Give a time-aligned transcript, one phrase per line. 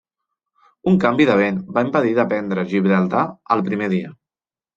[0.91, 3.27] Un canvi de vent va impedir de prendre Gibraltar
[3.59, 4.13] el primer dia.